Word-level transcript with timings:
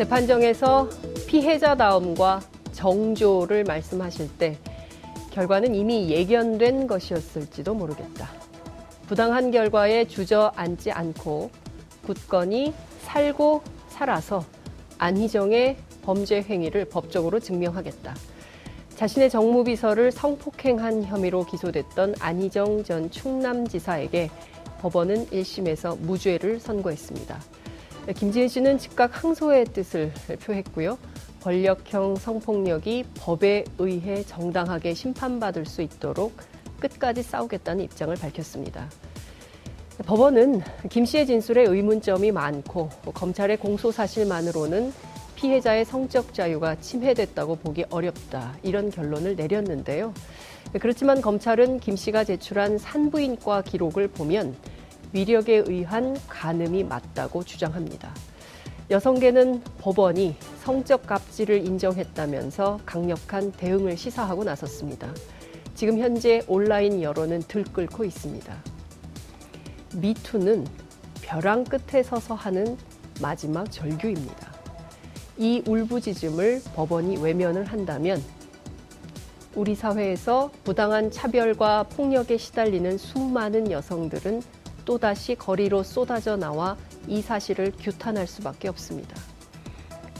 재판정에서 0.00 0.88
피해자다움과 1.26 2.40
정조를 2.72 3.64
말씀하실 3.64 4.38
때 4.38 4.56
결과는 5.30 5.74
이미 5.74 6.08
예견된 6.08 6.86
것이었을지도 6.86 7.74
모르겠다. 7.74 8.30
부당한 9.06 9.50
결과에 9.50 10.06
주저앉지 10.06 10.90
않고 10.90 11.50
굳건히 12.06 12.72
살고 13.02 13.60
살아서 13.90 14.42
안희정의 14.96 15.76
범죄 16.02 16.40
행위를 16.40 16.86
법적으로 16.86 17.38
증명하겠다. 17.38 18.14
자신의 18.96 19.28
정무비서를 19.28 20.12
성폭행한 20.12 21.04
혐의로 21.04 21.44
기소됐던 21.44 22.14
안희정 22.20 22.84
전 22.84 23.10
충남지사에게 23.10 24.30
법원은 24.80 25.26
1심에서 25.26 25.98
무죄를 25.98 26.58
선고했습니다. 26.58 27.38
김지혜 28.16 28.48
씨는 28.48 28.78
즉각 28.78 29.22
항소의 29.22 29.66
뜻을 29.66 30.12
표했고요. 30.42 30.98
권력형 31.42 32.16
성폭력이 32.16 33.04
법에 33.14 33.64
의해 33.78 34.22
정당하게 34.22 34.94
심판받을 34.94 35.64
수 35.64 35.82
있도록 35.82 36.32
끝까지 36.80 37.22
싸우겠다는 37.22 37.84
입장을 37.84 38.14
밝혔습니다. 38.16 38.90
법원은 40.06 40.62
김 40.88 41.04
씨의 41.04 41.26
진술에 41.26 41.64
의문점이 41.64 42.32
많고 42.32 42.88
검찰의 43.12 43.58
공소 43.58 43.92
사실만으로는 43.92 44.92
피해자의 45.36 45.84
성적 45.84 46.34
자유가 46.34 46.74
침해됐다고 46.76 47.56
보기 47.56 47.84
어렵다 47.90 48.56
이런 48.62 48.90
결론을 48.90 49.36
내렸는데요. 49.36 50.12
그렇지만 50.80 51.20
검찰은 51.20 51.80
김 51.80 51.96
씨가 51.96 52.24
제출한 52.24 52.78
산부인과 52.78 53.62
기록을 53.62 54.08
보면 54.08 54.54
위력에 55.12 55.64
의한 55.66 56.16
간음이 56.28 56.84
맞다고 56.84 57.42
주장합니다. 57.44 58.14
여성계는 58.90 59.62
법원이 59.78 60.36
성적 60.62 61.06
갑질을 61.06 61.64
인정했다면서 61.66 62.80
강력한 62.84 63.52
대응을 63.52 63.96
시사하고 63.96 64.44
나섰습니다. 64.44 65.12
지금 65.74 65.98
현재 65.98 66.42
온라인 66.48 67.00
여론은 67.00 67.42
들끓고 67.42 68.04
있습니다. 68.04 68.52
미투는 69.94 70.66
벼랑 71.22 71.64
끝에 71.64 72.02
서서 72.02 72.34
하는 72.34 72.76
마지막 73.20 73.70
절규입니다. 73.70 74.52
이 75.38 75.62
울부짖음을 75.66 76.62
법원이 76.74 77.18
외면을 77.18 77.64
한다면 77.64 78.22
우리 79.54 79.74
사회에서 79.74 80.50
부당한 80.64 81.10
차별과 81.10 81.84
폭력에 81.84 82.36
시달리는 82.36 82.98
수많은 82.98 83.70
여성들은 83.70 84.42
또다시 84.84 85.34
거리로 85.34 85.82
쏟아져 85.82 86.36
나와 86.36 86.76
이 87.06 87.22
사실을 87.22 87.72
규탄할 87.78 88.26
수밖에 88.26 88.68
없습니다. 88.68 89.16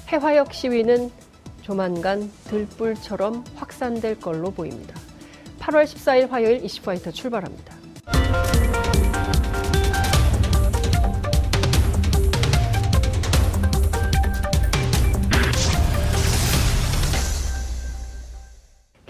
해화역 0.08 0.52
시위는 0.52 1.10
조만간 1.62 2.30
들불처럼 2.44 3.44
확산될 3.54 4.20
걸로 4.20 4.50
보입니다. 4.50 4.94
8월 5.60 5.84
14일 5.84 6.28
화요일 6.30 6.64
이슈파이터 6.64 7.12
출발합니다. 7.12 7.80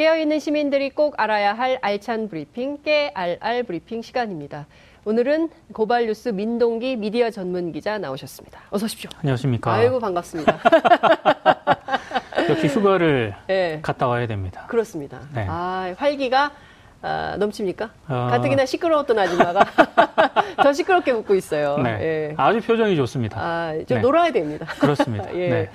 깨어있는 0.00 0.38
시민들이 0.38 0.88
꼭 0.88 1.14
알아야 1.18 1.52
할 1.52 1.78
알찬 1.82 2.30
브리핑, 2.30 2.82
깨알알 2.82 3.64
브리핑 3.64 4.00
시간입니다. 4.00 4.66
오늘은 5.04 5.48
고발뉴스 5.72 6.28
민동기 6.30 6.96
미디어 6.96 7.30
전문 7.30 7.72
기자 7.72 7.96
나오셨습니다. 7.96 8.60
어서 8.70 8.84
오십시오. 8.84 9.08
안녕하십니까. 9.20 9.72
아이고 9.72 9.98
반갑습니다. 9.98 10.58
역시 12.50 12.66
휴가를 12.66 13.34
네. 13.46 13.78
갔다 13.80 14.06
와야 14.06 14.26
됩니다. 14.26 14.66
그렇습니다. 14.68 15.20
네. 15.34 15.46
아, 15.48 15.94
활기가 15.96 16.52
아, 17.00 17.36
넘칩니까? 17.38 17.90
어... 18.08 18.28
가뜩이나 18.30 18.66
시끄러웠던 18.66 19.18
아줌마가 19.18 19.64
더 20.62 20.72
시끄럽게 20.72 21.12
웃고 21.12 21.34
있어요. 21.34 21.78
네. 21.78 21.90
예. 22.02 22.34
아주 22.36 22.60
표정이 22.60 22.94
좋습니다. 22.96 23.40
아, 23.40 23.72
좀 23.86 23.96
네. 23.96 24.00
놀아야 24.02 24.32
됩니다. 24.32 24.66
그렇습니다. 24.78 25.32
예. 25.34 25.48
네. 25.48 25.70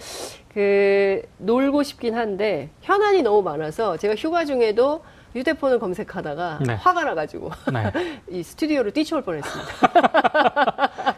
그 0.54 1.24
놀고 1.40 1.82
싶긴 1.82 2.14
한데 2.14 2.70
현안이 2.82 3.24
너무 3.24 3.42
많아서 3.42 3.98
제가 3.98 4.14
휴가 4.16 4.46
중에도 4.46 5.04
휴대폰을 5.36 5.80
검색하다가 5.80 6.60
네. 6.66 6.74
화가 6.76 7.04
나가지고 7.04 7.52
네. 7.74 7.92
이 8.30 8.42
스튜디오를 8.42 8.92
뛰쳐올 8.92 9.22
뻔했습니다. 9.22 9.72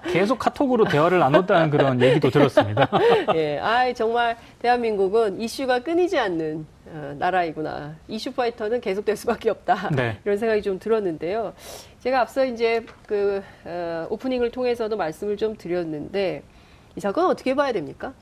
계속 0.12 0.40
카톡으로 0.40 0.86
대화를 0.86 1.20
나눴다는 1.20 1.70
그런 1.70 2.02
얘기도 2.02 2.32
들었습니다. 2.32 2.90
예, 3.36 3.60
아 3.60 3.94
정말 3.94 4.36
대한민국은 4.60 5.40
이슈가 5.40 5.80
끊이지 5.80 6.18
않는 6.18 6.66
어, 6.88 7.16
나라이구나. 7.20 7.96
이슈 8.08 8.32
파이터는 8.32 8.82
계속될 8.82 9.16
수밖에 9.16 9.52
없다. 9.52 9.90
네. 9.96 10.18
이런 10.26 10.38
생각이 10.38 10.64
좀 10.64 10.80
들었는데요. 10.80 11.54
제가 12.00 12.22
앞서 12.22 12.44
이제 12.44 12.86
그 13.06 13.44
어, 13.66 14.08
오프닝을 14.10 14.50
통해서도 14.50 14.98
말씀을 14.98 15.38
좀 15.38 15.56
드렸는데 15.56 16.42
이 16.96 17.00
사건 17.00 17.28
어떻게 17.28 17.54
봐야 17.54 17.72
됩니까? 17.72 18.14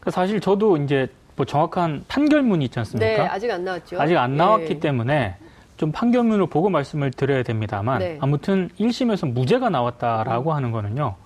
그 0.00 0.10
사실 0.10 0.38
저도 0.38 0.76
이제 0.76 1.08
뭐 1.36 1.44
정확한 1.46 2.04
판결문이 2.08 2.64
있지 2.66 2.78
않습니까? 2.80 3.06
네, 3.06 3.28
아직 3.28 3.50
안 3.50 3.64
나왔죠. 3.64 4.00
아직 4.00 4.16
안 4.16 4.36
나왔기 4.36 4.68
네. 4.74 4.80
때문에 4.80 5.36
좀 5.76 5.90
판결문을 5.90 6.46
보고 6.46 6.70
말씀을 6.70 7.10
드려야 7.10 7.42
됩니다만 7.42 7.98
네. 7.98 8.18
아무튼 8.20 8.70
1심에서 8.78 9.30
무죄가 9.32 9.70
나왔다라고 9.70 10.50
음. 10.52 10.56
하는 10.56 10.70
거는요. 10.70 11.16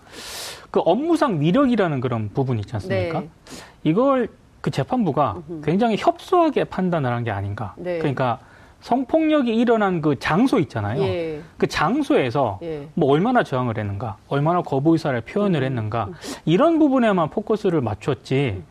그 0.70 0.80
업무상 0.80 1.40
위력이라는 1.40 2.00
그런 2.00 2.30
부분이 2.32 2.60
있지 2.60 2.74
않습니까? 2.74 3.20
네. 3.20 3.28
이걸 3.84 4.28
그 4.60 4.70
재판부가 4.70 5.36
굉장히 5.64 5.96
협소하게 5.98 6.64
판단을 6.64 7.12
한 7.12 7.24
게 7.24 7.30
아닌가. 7.30 7.74
네. 7.76 7.98
그러니까 7.98 8.38
성폭력이 8.80 9.54
일어난 9.54 10.00
그 10.00 10.18
장소 10.20 10.58
있잖아요. 10.60 11.02
예. 11.02 11.40
그 11.56 11.66
장소에서 11.66 12.60
예. 12.62 12.86
뭐 12.94 13.10
얼마나 13.10 13.42
저항을 13.42 13.76
했는가, 13.76 14.16
얼마나 14.28 14.62
거부 14.62 14.92
의사를 14.92 15.20
표현을 15.22 15.60
음. 15.62 15.64
했는가 15.64 16.04
음. 16.06 16.14
이런 16.44 16.78
부분에만 16.78 17.30
포커스를 17.30 17.80
맞췄지 17.80 18.62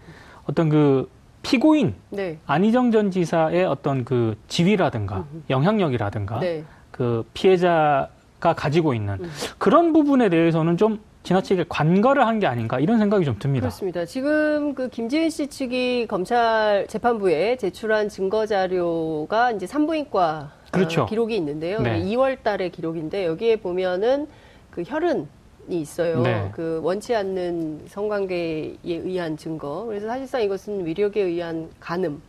어떤 0.45 0.69
그 0.69 1.09
피고인 1.51 1.95
네. 2.09 2.37
안희정 2.45 2.91
전 2.91 3.09
지사의 3.09 3.63
어떤 3.65 4.03
그 4.03 4.35
지위라든가. 4.47 5.25
영향력이라든가 5.49 6.39
네. 6.39 6.63
그 6.91 7.23
피해자가 7.33 8.53
가지고 8.55 8.93
있는 8.93 9.13
음. 9.21 9.31
그런 9.57 9.93
부분에 9.93 10.27
대해서는 10.29 10.75
좀 10.77 10.99
지나치게 11.23 11.65
관가를 11.69 12.25
한 12.25 12.39
게 12.39 12.47
아닌가 12.47 12.79
이런 12.79 12.99
생각이 12.99 13.25
좀 13.25 13.37
듭니다. 13.39 13.63
그렇습니다. 13.67 14.05
지금 14.05 14.73
그 14.73 14.89
김지은 14.89 15.29
씨 15.29 15.47
측이 15.47 16.07
검찰 16.07 16.85
재판부에 16.87 17.55
제출한 17.57 18.07
증거 18.09 18.45
자료가 18.45 19.51
이제 19.51 19.65
산부인과 19.67 20.51
그렇죠. 20.71 21.03
어, 21.03 21.05
기록이 21.05 21.35
있는데요. 21.37 21.79
네. 21.81 22.01
2월 22.03 22.43
달의 22.43 22.71
기록인데 22.71 23.25
여기에 23.25 23.57
보면은 23.57 24.27
그 24.69 24.83
혈흔 24.85 25.27
있어요. 25.69 26.21
네. 26.21 26.49
그 26.53 26.79
원치 26.83 27.15
않는 27.15 27.83
성관계에 27.87 28.77
의한 28.83 29.37
증거. 29.37 29.85
그래서 29.85 30.07
사실상 30.07 30.41
이것은 30.41 30.85
위력에 30.85 31.21
의한 31.21 31.69
간음 31.79 32.21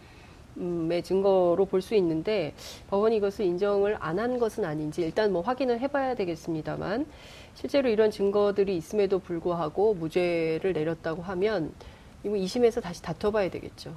의 0.60 1.02
증거로 1.04 1.66
볼 1.66 1.80
수 1.80 1.94
있는데 1.94 2.52
법원이 2.90 3.18
이것을 3.18 3.44
인정을 3.44 3.96
안 4.00 4.18
한 4.18 4.40
것은 4.40 4.64
아닌지 4.64 5.02
일단 5.02 5.32
뭐 5.32 5.40
확인을 5.40 5.78
해봐야 5.78 6.16
되겠습니다만 6.16 7.06
실제로 7.54 7.88
이런 7.88 8.10
증거들이 8.10 8.76
있음에도 8.76 9.20
불구하고 9.20 9.94
무죄를 9.94 10.72
내렸다고 10.72 11.22
하면 11.22 11.70
이거 12.24 12.34
2심에서 12.34 12.82
다시 12.82 13.00
다퉈봐야 13.02 13.50
되겠죠. 13.50 13.94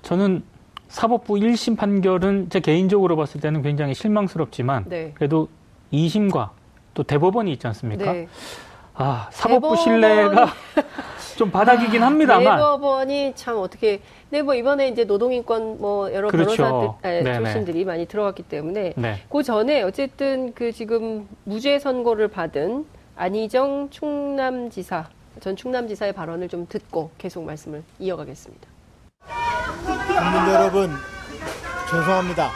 저는 0.00 0.42
사법부 0.88 1.34
1심 1.34 1.76
판결은 1.76 2.48
제 2.48 2.60
개인적으로 2.60 3.14
봤을 3.16 3.42
때는 3.42 3.60
굉장히 3.60 3.92
실망스럽지만 3.92 4.86
네. 4.88 5.12
그래도 5.14 5.48
2심과 5.92 6.50
또 6.94 7.02
대법원이 7.02 7.52
있지 7.52 7.66
않습니까? 7.66 8.12
네. 8.14 8.28
아, 9.00 9.28
사법부. 9.30 9.76
신뢰가 9.76 10.48
좀 11.36 11.50
바닥이긴 11.52 12.02
아, 12.02 12.06
합니다만. 12.06 12.56
대법원이 12.56 13.32
참 13.36 13.56
어떻게, 13.58 14.00
네, 14.30 14.42
뭐 14.42 14.54
이번에 14.54 14.88
이제 14.88 15.04
노동인권 15.04 15.80
뭐 15.80 16.12
여러 16.12 16.28
그렇죠. 16.28 16.56
변호사들, 16.56 17.30
아, 17.30 17.34
출신들이 17.34 17.84
많이 17.84 18.06
들어갔기 18.06 18.42
때문에. 18.42 18.94
네. 18.96 19.22
그 19.30 19.44
전에 19.44 19.82
어쨌든 19.82 20.52
그 20.52 20.72
지금 20.72 21.28
무죄 21.44 21.78
선고를 21.78 22.26
받은 22.26 22.86
안희정 23.16 23.90
충남지사, 23.90 25.06
전 25.40 25.54
충남지사의 25.54 26.12
발언을 26.12 26.48
좀 26.48 26.66
듣고 26.68 27.10
계속 27.18 27.44
말씀을 27.44 27.84
이어가겠습니다. 28.00 28.66
국민 29.22 30.54
여러분, 30.54 30.90
죄송합니다. 31.88 32.50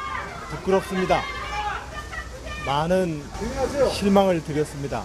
부끄럽습니다. 0.50 1.20
많은 2.66 3.20
실망을 3.92 4.42
드렸습니다. 4.42 5.02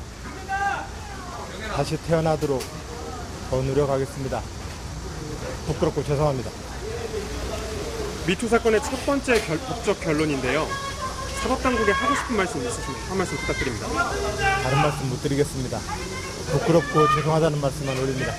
다시 1.78 1.96
태어나도록 2.08 2.60
더 3.52 3.62
노력하겠습니다. 3.62 4.42
부끄럽고 5.68 6.04
죄송합니다. 6.04 6.50
미투 8.26 8.48
사건의 8.48 8.82
첫 8.82 9.06
번째 9.06 9.40
결, 9.42 9.60
법적 9.60 10.02
결론인데요. 10.02 10.66
사법당국에 11.44 11.92
하고 11.92 12.16
싶은 12.16 12.36
말씀 12.36 12.62
있으시면 12.62 13.00
한 13.10 13.18
말씀 13.20 13.38
부탁드립니다. 13.38 13.86
다른 14.64 14.78
말씀 14.80 15.08
못 15.08 15.22
드리겠습니다. 15.22 15.78
부끄럽고 16.52 17.16
죄송하다는 17.16 17.62
말씀만 17.62 17.96
올립니다. 18.00 18.34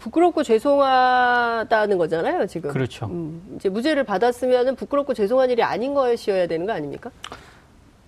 부끄럽고 0.00 0.42
죄송하다는 0.42 1.98
거잖아요, 1.98 2.48
지금. 2.48 2.72
그렇죠. 2.72 3.06
음, 3.06 3.54
이제 3.54 3.68
무죄를 3.68 4.02
받았으면 4.02 4.74
부끄럽고 4.74 5.14
죄송한 5.14 5.50
일이 5.50 5.62
아닌 5.62 5.94
것이어야 5.94 6.48
되는 6.48 6.66
거 6.66 6.72
아닙니까? 6.72 7.12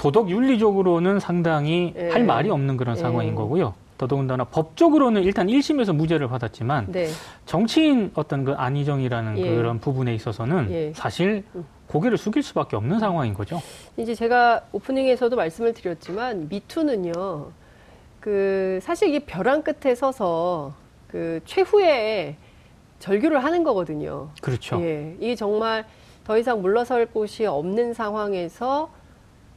도덕 0.07 0.31
윤리적으로는 0.31 1.19
상당히 1.19 1.93
예. 1.97 2.11
할 2.11 2.23
말이 2.25 2.49
없는 2.49 2.77
그런 2.77 2.97
예. 2.97 3.01
상황인 3.01 3.35
거고요. 3.35 3.75
더더군다나 3.99 4.45
법적으로는 4.45 5.25
일단 5.25 5.49
1심에서 5.49 5.93
무죄를 5.93 6.29
받았지만 6.29 6.93
네. 6.93 7.09
정치인 7.45 8.13
어떤 8.15 8.45
그 8.45 8.53
안희정이라는 8.53 9.39
예. 9.39 9.57
그런 9.57 9.81
부분에 9.81 10.15
있어서는 10.15 10.71
예. 10.71 10.93
사실 10.95 11.43
음. 11.57 11.65
고개를 11.89 12.19
숙일 12.19 12.45
수밖에 12.45 12.77
없는 12.77 13.01
상황인 13.01 13.35
거죠. 13.35 13.61
이제 13.97 14.15
제가 14.15 14.61
오프닝에서도 14.71 15.35
말씀을 15.35 15.75
드렸지만 15.75 16.49
미투는요. 16.51 17.51
그 18.21 18.79
사실 18.83 19.09
이게 19.09 19.19
벼랑 19.21 19.63
끝에 19.63 19.97
서서 19.97 20.73
그 21.09 21.41
최후의 21.47 22.37
절규를 23.01 23.43
하는 23.43 23.65
거거든요. 23.65 24.29
그렇죠. 24.41 24.81
예. 24.83 25.17
이게 25.19 25.35
정말 25.35 25.85
더 26.23 26.39
이상 26.39 26.63
물러설 26.63 27.07
곳이 27.07 27.45
없는 27.45 27.93
상황에서 27.93 28.91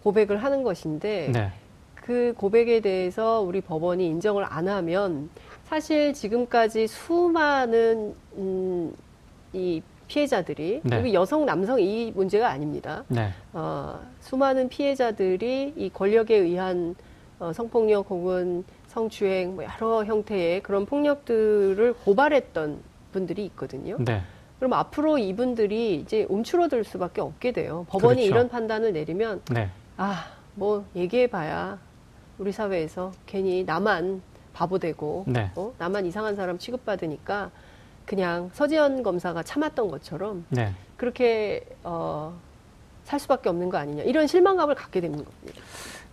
고백을 0.03 0.37
하는 0.37 0.63
것인데 0.63 1.31
네. 1.33 1.51
그 1.95 2.33
고백에 2.37 2.79
대해서 2.79 3.41
우리 3.41 3.61
법원이 3.61 4.05
인정을 4.07 4.45
안 4.47 4.67
하면 4.67 5.29
사실 5.65 6.13
지금까지 6.13 6.87
수많은 6.87 8.15
음, 8.35 8.93
이 9.53 9.81
피해자들이 10.07 10.81
네. 10.83 11.01
그리고 11.01 11.13
여성 11.13 11.45
남성 11.45 11.79
이 11.79 12.11
문제가 12.15 12.49
아닙니다. 12.49 13.03
네. 13.07 13.29
어, 13.53 13.99
수많은 14.21 14.69
피해자들이 14.69 15.73
이 15.77 15.89
권력에 15.93 16.35
의한 16.35 16.95
어, 17.39 17.53
성폭력 17.53 18.09
혹은 18.09 18.63
성추행 18.87 19.55
뭐 19.55 19.63
여러 19.63 20.03
형태의 20.03 20.63
그런 20.63 20.85
폭력들을 20.85 21.93
고발했던 22.03 22.79
분들이 23.11 23.45
있거든요. 23.45 23.97
네. 23.99 24.21
그럼 24.57 24.73
앞으로 24.73 25.17
이분들이 25.17 25.95
이제 25.95 26.25
움츠러들 26.27 26.83
수밖에 26.83 27.21
없게 27.21 27.53
돼요. 27.53 27.85
법원이 27.89 28.23
그렇죠. 28.23 28.35
이런 28.35 28.49
판단을 28.49 28.91
내리면 28.91 29.41
네. 29.51 29.69
아, 30.01 30.23
뭐 30.55 30.85
얘기해봐야 30.95 31.77
우리 32.37 32.53
사회에서 32.53 33.11
괜히 33.25 33.65
나만 33.65 34.21
바보 34.53 34.79
되고 34.79 35.25
네. 35.27 35.51
어? 35.57 35.73
나만 35.77 36.05
이상한 36.05 36.37
사람 36.37 36.57
취급받으니까 36.57 37.51
그냥 38.05 38.49
서지현 38.53 39.03
검사가 39.03 39.43
참았던 39.43 39.89
것처럼 39.89 40.45
네. 40.49 40.71
그렇게 40.95 41.65
어, 41.83 42.33
살 43.03 43.19
수밖에 43.19 43.49
없는 43.49 43.69
거 43.69 43.77
아니냐 43.77 44.03
이런 44.03 44.25
실망감을 44.25 44.73
갖게 44.75 45.01
되는 45.01 45.17
겁니다. 45.17 45.61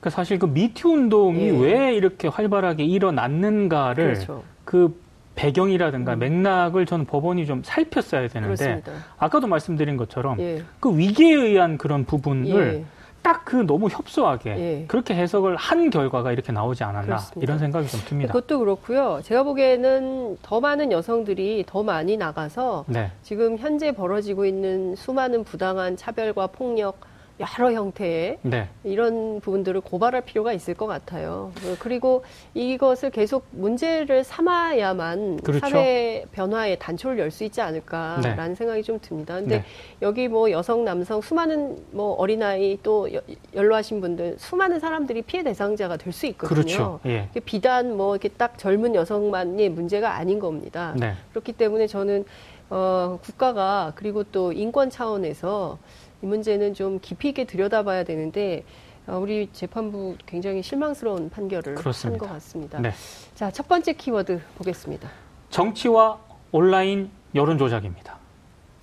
그 0.01 0.11
사실 0.11 0.41
그 0.41 0.47
미투 0.47 0.89
운동이 0.89 1.45
예. 1.45 1.51
왜 1.51 1.95
이렇게 1.95 2.27
활발하게 2.27 2.85
일어났는가를 2.85 4.15
그렇죠. 4.15 4.43
그 4.65 5.01
배경이라든가 5.37 6.15
음. 6.15 6.19
맥락을 6.19 6.87
저는 6.87 7.05
법원이 7.05 7.47
좀 7.47 7.63
살폈어야 7.65 8.27
되는데 8.29 8.65
그렇습니다. 8.65 8.93
아까도 9.17 9.47
말씀드린 9.47 9.97
것처럼 9.97 10.41
예. 10.41 10.65
그 10.81 10.97
위기에 10.97 11.35
의한 11.35 11.79
그런 11.79 12.05
부분을 12.05 12.85
예. 12.85 12.96
딱 13.27 13.45
그 13.47 13.65
너무 13.65 13.89
협소하게 13.89 14.51
예. 14.51 14.85
그렇게 14.89 15.15
해석을 15.15 15.57
한 15.57 15.91
결과가 15.91 16.33
이렇게 16.33 16.53
나오지 16.53 16.83
않았나 16.83 17.07
그렇습니다. 17.07 17.41
이런 17.43 17.59
생각이 17.59 17.89
좀 17.89 18.01
듭니다. 18.07 18.33
그것도 18.33 18.59
그렇고요. 18.59 19.21
제가 19.23 19.45
보기에는 19.45 20.39
더 20.43 20.61
많은 20.61 20.91
여성들이 20.91 21.65
더 21.67 21.85
많이 21.85 22.17
나가서 22.17 22.85
네. 22.89 23.13
지금 23.23 23.57
현재 23.57 23.93
벌어지고 23.93 24.47
있는 24.47 24.97
수많은 24.97 25.45
부당한 25.45 25.97
차별과 25.97 26.49
폭력 26.49 27.01
여러 27.39 27.71
형태의 27.71 28.39
네. 28.43 28.69
이런 28.83 29.41
부분들을 29.41 29.83
고발할 29.83 30.23
필요가 30.23 30.55
있을 30.55 30.73
것 30.73 30.87
같아요. 30.87 31.53
그리고 31.81 32.25
이것을 32.55 33.11
계속 33.11 33.45
문제를 33.51 34.25
삼아야만 34.25 35.41
그렇죠. 35.43 35.69
사회 35.69 36.25
변화의 36.33 36.79
단초를 36.79 37.19
열 37.19 37.31
수 37.31 37.45
있지 37.45 37.61
않을까라는 37.61 38.49
네. 38.49 38.55
생각이 38.55 38.83
좀 38.83 38.99
듭니다. 39.03 39.35
근데 39.35 39.59
네. 39.59 39.65
여기 40.01 40.29
뭐 40.29 40.51
여성, 40.51 40.85
남성, 40.85 41.21
수많은 41.21 41.77
뭐 41.91 42.15
어린아이 42.15 42.79
또 42.83 43.09
연로하신 43.55 44.01
분들 44.01 44.37
수많은 44.39 44.81
사람들이 44.81 45.21
피해 45.23 45.43
대상자가 45.43 45.99
될 45.99 46.13
수 46.15 46.25
있거든요. 46.27 46.63
그렇죠. 46.63 47.01
예. 47.05 47.29
비단 47.45 47.95
뭐 47.97 48.15
이렇게 48.15 48.31
딱 48.31 48.57
젊은 48.57 48.95
여성만의 48.95 49.69
문제가 49.69 50.15
아닌 50.15 50.39
겁니다. 50.39 50.95
네. 50.97 51.13
그렇기 51.33 51.53
때문에 51.53 51.87
저는 51.87 52.25
어, 52.71 53.19
국가가 53.23 53.93
그리고 53.97 54.25
또 54.25 54.53
인권 54.53 54.89
차원에서 54.89 55.79
이 56.23 56.27
문제는 56.27 56.75
좀 56.75 56.99
깊이 57.01 57.29
있게 57.29 57.45
들여다봐야 57.45 58.05
되는데 58.05 58.65
어, 59.07 59.19
우리 59.19 59.49
재판부 59.53 60.17
굉장히 60.27 60.63
실망스러운 60.63 61.31
판결을 61.31 61.77
한 61.77 62.19
것 62.19 62.29
같습니다. 62.33 62.81
네. 62.81 62.91
자, 63.35 63.51
첫 63.51 63.69
번째 63.69 63.93
키워드 63.93 64.41
보겠습니다. 64.57 65.09
정치와 65.51 66.19
온라인 66.51 67.11
여론 67.35 67.57
조작입니다. 67.59 68.19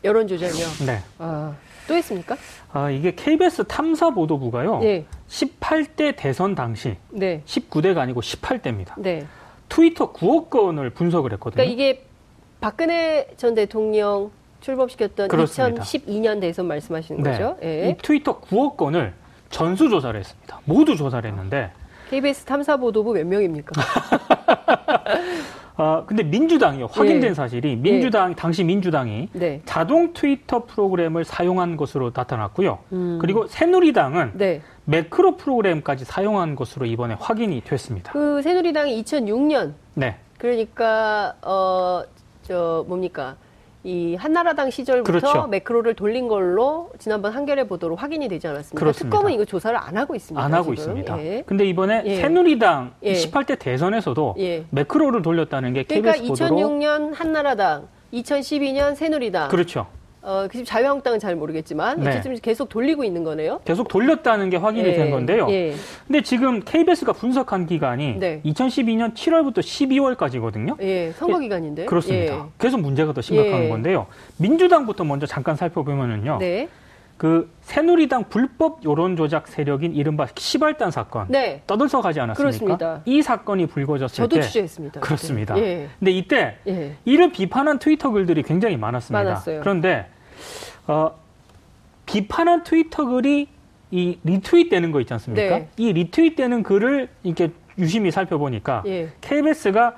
여론 0.04 0.28
조작이요? 0.28 0.66
네. 0.86 1.00
아, 1.18 1.56
또 1.88 1.94
했습니까? 1.96 2.38
아, 2.72 2.90
이게 2.90 3.14
KBS 3.16 3.66
탐사 3.66 4.12
보도부가요. 4.12 4.80
네. 4.80 5.06
18대 5.28 6.14
대선 6.16 6.56
당시 6.56 6.96
네. 7.10 7.42
19대가 7.46 7.98
아니고 7.98 8.22
18대입니다. 8.22 8.94
네. 8.98 9.26
트위터 9.68 10.14
9억 10.14 10.50
건을 10.50 10.92
분석을 10.92 11.34
했거든요. 11.34 11.56
그러니까 11.64 11.74
이게 11.74 12.06
박근혜 12.62 13.28
전 13.38 13.56
대통령 13.56 14.32
출범시켰던 14.64 15.28
그렇습니다. 15.28 15.84
2012년 15.84 16.40
대선 16.40 16.68
말씀하시는 16.68 17.22
네. 17.22 17.32
거죠? 17.32 17.58
예. 17.64 17.90
이 17.90 17.98
트위터 18.02 18.40
9억 18.40 18.78
건을 18.78 19.14
전수 19.50 19.90
조사를 19.90 20.18
했습니다. 20.18 20.60
모두 20.66 20.96
조사를 20.96 21.30
했는데 21.30 21.72
KBS 22.10 22.46
탐사 22.46 22.78
보도부 22.78 23.14
몇 23.14 23.28
명입니까? 23.28 23.72
아, 25.76 26.04
근데 26.06 26.24
민주당이요. 26.24 26.86
확인된 26.86 27.32
예. 27.32 27.34
사실이 27.34 27.76
민주당 27.76 28.32
예. 28.32 28.36
당시 28.36 28.64
민주당이 28.64 29.30
네. 29.34 29.62
자동 29.66 30.14
트위터 30.14 30.66
프로그램을 30.66 31.26
사용한 31.26 31.78
것으로 31.78 32.12
나타났고요. 32.16 32.80
음. 32.94 33.18
그리고 33.20 33.48
새누리당은 33.48 34.34
네. 34.36 34.62
매크로 34.86 35.38
프로그램까지 35.38 36.06
사용한 36.06 36.56
것으로 36.56 36.86
이번에 36.86 37.16
확인이 37.20 37.62
됐습니다. 37.62 38.12
그 38.12 38.42
새누리당이 38.44 39.04
2006년 39.04 39.74
네. 39.96 40.18
그러니까 40.38 41.36
어 41.42 42.04
저 42.44 42.84
뭡니까? 42.88 43.36
이 43.86 44.16
한나라당 44.16 44.70
시절부터 44.70 45.04
그렇죠. 45.12 45.48
매크로를 45.48 45.94
돌린 45.94 46.30
걸로 46.30 46.90
지난번 47.00 47.34
한겨레 47.34 47.68
보도로 47.68 47.98
확인이 47.98 48.30
되지 48.30 48.48
않았습니까? 48.48 48.80
그렇습니다. 48.80 49.18
특검은 49.18 49.34
이거 49.34 49.44
조사를 49.44 49.78
안 49.78 49.98
하고 49.98 50.16
있습니다. 50.16 50.42
안 50.42 50.54
하고 50.54 50.74
지금. 50.74 50.98
있습니다. 50.98 51.24
예. 51.26 51.44
근데 51.46 51.66
이번에 51.66 52.04
예. 52.06 52.16
새누리당 52.16 52.94
예. 53.04 53.14
18대 53.14 53.60
대선에서도 53.60 54.36
예. 54.40 54.64
매크로를 54.70 55.22
돌렸다는 55.22 55.74
게 55.74 55.84
그러니까 55.84 56.14
KBS 56.14 56.28
보도로 56.30 56.56
그러니까 56.56 56.88
2006년 56.88 57.14
한나라당, 57.14 57.88
2012년 58.14 58.96
새누리당. 58.96 59.50
그렇죠. 59.50 59.88
어, 60.24 60.48
그 60.50 60.64
자유한국당은 60.64 61.20
잘 61.20 61.36
모르겠지만 61.36 62.00
네. 62.00 62.22
지금 62.22 62.38
계속 62.38 62.70
돌리고 62.70 63.04
있는 63.04 63.24
거네요. 63.26 63.60
계속 63.66 63.90
돌렸다는 63.90 64.50
게 64.50 64.56
확인이 64.56 64.88
예, 64.88 64.94
된 64.94 65.12
건데요. 65.12 65.48
예. 65.50 65.76
근데 66.08 66.22
지금 66.22 66.62
KBS가 66.64 67.12
분석한 67.12 67.66
기간이 67.66 68.16
네. 68.18 68.42
2012년 68.46 69.14
7월부터 69.14 69.60
12월까지거든요. 69.60 70.82
예, 70.82 71.12
선거 71.12 71.40
기간인데. 71.40 71.86
그렇습니다. 71.86 72.34
예. 72.36 72.42
계속 72.58 72.80
문제가 72.80 73.12
더 73.12 73.22
심각한 73.22 73.66
예. 73.66 73.70
건데요. 73.70 74.08
민주당부터 74.38 75.04
먼저 75.04 75.26
잠깐 75.28 75.58
살펴보면은요. 75.58 76.38
네. 76.40 76.70
그 77.18 77.50
새누리당 77.62 78.26
불법 78.30 78.84
여론 78.84 79.16
조작 79.16 79.48
세력인 79.48 79.94
이른바 79.94 80.28
시발단 80.36 80.92
사건 80.92 81.28
네. 81.30 81.62
떠들썩하지 81.68 82.20
않았습니까? 82.20 82.36
그렇습니다. 82.36 83.02
이 83.06 83.22
사건이 83.22 83.68
불거졌을 83.68 84.16
저도 84.16 84.28
때 84.30 84.36
저도 84.42 84.48
취재했습니다. 84.48 85.00
그렇습니다. 85.02 85.58
예. 85.58 85.88
근데 86.00 86.12
이때 86.12 86.58
예. 86.68 86.96
이를 87.06 87.32
비판한 87.32 87.80
트위터 87.80 88.10
글들이 88.10 88.44
굉장히 88.44 88.78
많았습니다. 88.78 89.24
많았어요. 89.24 89.60
그런데 89.62 90.08
어, 90.88 91.12
비판한 92.06 92.64
트위터 92.64 93.06
글이 93.06 93.48
이 93.92 94.18
리트윗 94.24 94.70
되는 94.70 94.92
거 94.92 95.00
있지 95.02 95.14
않습니까? 95.14 95.60
네. 95.60 95.68
이 95.78 95.94
리트윗 95.94 96.36
되는 96.36 96.64
글을 96.64 97.10
이렇게 97.24 97.50
유심히 97.78 98.12
살펴보니까 98.12 98.84
예. 98.86 99.10
KBS가 99.22 99.96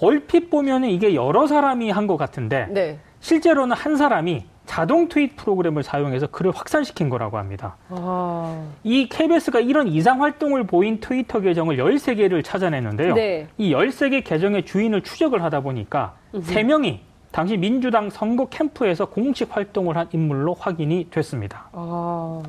얼핏 0.00 0.50
보면 0.50 0.84
이게 0.84 1.14
여러 1.14 1.46
사람이 1.46 1.90
한 1.90 2.06
것 2.06 2.16
같은데 2.16 2.66
네. 2.70 2.98
실제로는 3.20 3.74
한 3.74 3.96
사람이 3.96 4.44
자동 4.66 5.08
트윗 5.08 5.34
프로그램을 5.36 5.82
사용해서 5.82 6.26
글을 6.26 6.52
확산시킨 6.54 7.08
거라고 7.08 7.38
합니다. 7.38 7.76
아... 7.88 8.68
이 8.84 9.08
KBS가 9.08 9.60
이런 9.60 9.88
이상 9.88 10.22
활동을 10.22 10.64
보인 10.64 11.00
트위터 11.00 11.40
계정을 11.40 11.78
13개를 11.78 12.44
찾아냈는데요. 12.44 13.14
네. 13.14 13.48
이 13.56 13.72
13개 13.72 14.22
계정의 14.24 14.66
주인을 14.66 15.00
추적을 15.02 15.42
하다 15.42 15.60
보니까 15.60 16.16
음흠. 16.34 16.52
3명이 16.52 16.98
당시 17.30 17.56
민주당 17.56 18.10
선거 18.10 18.46
캠프에서 18.46 19.06
공식 19.06 19.54
활동을 19.54 19.96
한 19.96 20.08
인물로 20.12 20.54
확인이 20.54 21.08
됐습니다. 21.10 21.68
아... 21.72 22.42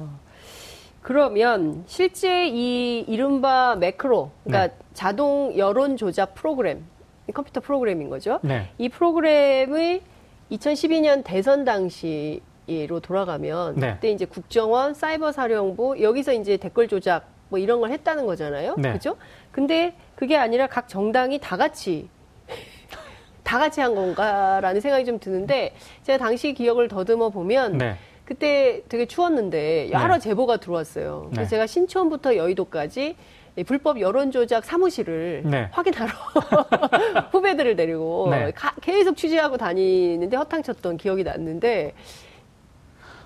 그러면 1.02 1.84
실제 1.88 2.48
이 2.48 3.00
이른바 3.00 3.76
매크로, 3.76 4.32
그러니까 4.44 4.76
네. 4.76 4.84
자동 4.94 5.54
여론 5.58 5.98
조작 5.98 6.36
프로그램, 6.36 6.84
컴퓨터 7.34 7.62
프로그램인 7.62 8.10
거죠. 8.10 8.40
네. 8.44 8.70
이 8.78 8.90
프로그램을 8.90 10.02
2012년 10.52 11.24
대선 11.24 11.64
당시로 11.64 13.00
돌아가면 13.02 13.76
네. 13.76 13.94
그때 13.94 14.12
이제 14.12 14.26
국정원, 14.26 14.94
사이버사령부 14.94 16.02
여기서 16.02 16.34
이제 16.34 16.58
댓글 16.58 16.88
조작 16.88 17.28
뭐 17.50 17.60
이런 17.60 17.80
걸 17.80 17.92
했다는 17.92 18.26
거잖아요. 18.26 18.76
네. 18.78 18.90
그렇죠? 18.90 19.16
근데 19.52 19.96
그게 20.16 20.36
아니라 20.36 20.68
각 20.68 20.88
정당이 20.88 21.40
다 21.40 21.58
같이 21.58 22.10
다 23.50 23.58
같이 23.58 23.82
한 23.82 23.96
건가라는 23.96 24.80
생각이 24.80 25.06
좀 25.06 25.18
드는데 25.20 25.74
제가 26.04 26.20
당시 26.20 26.54
기억을 26.54 26.88
더듬어 26.88 27.30
보면 27.30 27.80
네. 27.80 27.96
그때 28.24 28.84
되게 28.88 29.08
추웠는데 29.08 29.90
여러 29.90 30.14
네. 30.14 30.20
제보가 30.20 30.58
들어왔어요. 30.58 31.30
그래서 31.32 31.42
네. 31.42 31.48
제가 31.48 31.66
신촌부터 31.66 32.36
여의도까지 32.36 33.16
불법 33.66 34.00
여론 34.02 34.30
조작 34.30 34.64
사무실을 34.64 35.42
네. 35.46 35.68
확인하러 35.72 36.12
후배들을 37.34 37.76
데리고 37.76 38.28
네. 38.30 38.52
가, 38.52 38.72
계속 38.82 39.18
취재하고 39.18 39.58
다니는데 39.58 40.38
허탕쳤던 40.38 40.98
기억이 40.98 41.24
났는데 41.24 41.96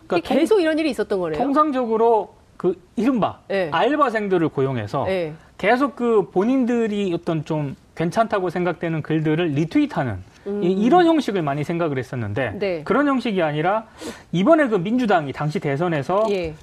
그러니까 0.08 0.34
계속 0.34 0.62
이런 0.62 0.80
일이 0.80 0.90
있었던 0.90 1.20
거네요. 1.20 1.38
통상적으로 1.38 2.36
그 2.56 2.82
이른바 2.96 3.42
네. 3.50 3.70
알바생들을 3.74 4.48
고용해서 4.48 5.04
네. 5.04 5.34
계속 5.58 5.98
그 5.98 6.30
본인들이 6.32 7.14
어떤 7.14 7.44
좀 7.44 7.76
괜찮다고 7.96 8.50
생각되는 8.50 9.02
글들을 9.02 9.46
리트윗하는 9.50 10.18
음. 10.48 10.64
이런 10.64 11.06
형식을 11.06 11.42
많이 11.42 11.64
생각을 11.64 11.98
했었는데 11.98 12.52
네. 12.60 12.84
그런 12.84 13.08
형식이 13.08 13.42
아니라 13.42 13.86
이번에 14.32 14.68
그 14.68 14.76
민주당이 14.76 15.32
당시 15.32 15.60
대선에서 15.60 16.26
예. 16.32 16.54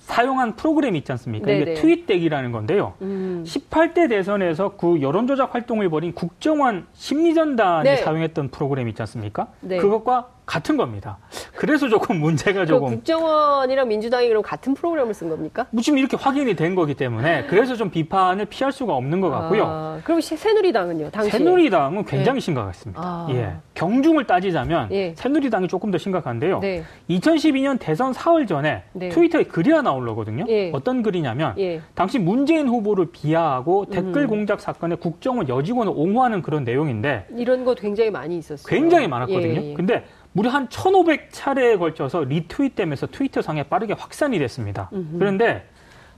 사용한 0.00 0.56
프로그램이 0.56 0.98
있지 0.98 1.12
않습니까? 1.12 1.46
네네. 1.46 1.60
이게 1.60 1.74
트윗덱이라는 1.74 2.50
건데요. 2.50 2.94
음. 3.02 3.44
18대 3.46 4.08
대선에서 4.08 4.76
그 4.78 5.02
여론조작 5.02 5.54
활동을 5.54 5.90
벌인 5.90 6.14
국정원 6.14 6.86
심리전단이 6.94 7.84
네. 7.84 7.96
사용했던 7.96 8.48
프로그램 8.48 8.88
있지 8.88 9.02
않습니까? 9.02 9.48
네. 9.60 9.76
그것과 9.76 10.28
같은 10.48 10.78
겁니다. 10.78 11.18
그래서 11.54 11.88
조금 11.88 12.18
문제가 12.20 12.64
조금. 12.64 12.88
국정원이랑 12.88 13.86
민주당이 13.86 14.28
그럼 14.28 14.42
같은 14.42 14.72
프로그램을 14.74 15.12
쓴 15.12 15.28
겁니까? 15.28 15.66
뭐 15.70 15.82
지금 15.82 15.98
이렇게 15.98 16.16
확인이 16.16 16.56
된 16.56 16.74
거기 16.74 16.94
때문에 16.94 17.44
그래서 17.46 17.76
좀 17.76 17.90
비판을 17.90 18.46
피할 18.46 18.72
수가 18.72 18.94
없는 18.94 19.20
것 19.20 19.28
같고요. 19.28 19.64
아, 19.66 20.00
그럼 20.02 20.20
새누리당은요? 20.22 21.10
당시 21.10 21.30
새누리당은 21.30 22.06
굉장히 22.06 22.40
네. 22.40 22.44
심각했습니다. 22.44 23.00
아. 23.00 23.26
예. 23.30 23.52
경중을 23.74 24.26
따지자면 24.26 24.88
예. 24.90 25.14
새누리당이 25.16 25.68
조금 25.68 25.90
더 25.90 25.98
심각한데요. 25.98 26.60
네. 26.60 26.82
2012년 27.10 27.76
대선 27.78 28.14
사흘 28.14 28.46
전에 28.46 28.84
네. 28.94 29.10
트위터에 29.10 29.44
글이 29.44 29.70
하나 29.70 29.92
올라오거든요. 29.92 30.46
예. 30.48 30.70
어떤 30.72 31.02
글이냐면 31.02 31.54
예. 31.58 31.82
당시 31.94 32.18
문재인 32.18 32.68
후보를 32.68 33.10
비하하고 33.12 33.82
음. 33.82 33.90
댓글 33.90 34.26
공작 34.26 34.60
사건에 34.60 34.94
국정원 34.94 35.48
여직원을 35.48 35.92
옹호하는 35.94 36.40
그런 36.40 36.64
내용인데 36.64 37.26
이런 37.36 37.64
거 37.64 37.74
굉장히 37.74 38.10
많이 38.10 38.38
있었어요. 38.38 38.66
굉장히 38.66 39.06
많았거든요. 39.08 39.60
예, 39.60 39.70
예. 39.70 39.74
근데 39.74 40.04
무려 40.32 40.50
한 40.50 40.68
1,500차례에 40.68 41.78
걸쳐서 41.78 42.24
리트윗되면서 42.24 43.08
트위터상에 43.08 43.64
빠르게 43.64 43.94
확산이 43.94 44.38
됐습니다. 44.38 44.90
음흠. 44.92 45.18
그런데 45.18 45.64